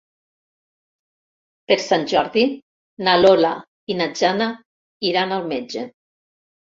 [1.71, 2.45] Per Sant Jordi
[3.07, 3.51] na Lola
[3.91, 4.47] i na Jana
[5.11, 5.85] iran al metge.